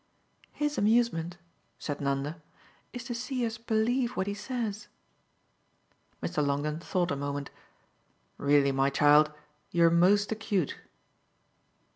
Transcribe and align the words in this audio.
"His 0.53 0.79
amusement," 0.79 1.37
said 1.77 2.01
Nanda, 2.01 2.41
"is 2.91 3.03
to 3.03 3.13
see 3.13 3.45
us 3.45 3.59
believe 3.59 4.17
what 4.17 4.25
he 4.25 4.33
says." 4.33 4.87
Mr. 6.23 6.43
Longdon 6.43 6.79
thought 6.79 7.11
a 7.11 7.15
moment. 7.15 7.51
"Really, 8.39 8.71
my 8.71 8.89
child, 8.89 9.31
you're 9.69 9.91
most 9.91 10.31
acute." 10.31 10.73